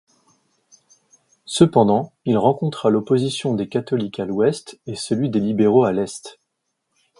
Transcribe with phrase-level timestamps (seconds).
[1.45, 6.39] Cependant, il rencontra l'opposition des catholiques à l'Ouest et celui des libéraux à l'Est.